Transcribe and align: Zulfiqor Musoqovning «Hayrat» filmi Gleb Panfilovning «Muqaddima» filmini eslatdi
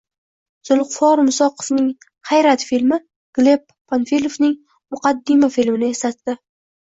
Zulfiqor 0.67 1.19
Musoqovning 1.25 1.89
«Hayrat» 2.29 2.65
filmi 2.69 2.99
Gleb 3.39 3.67
Panfilovning 3.93 4.57
«Muqaddima» 4.95 5.51
filmini 5.59 5.93
eslatdi 5.97 6.37